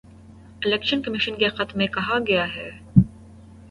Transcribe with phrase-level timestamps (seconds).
[0.61, 2.69] election commission کے خط میں کہا گیا ہے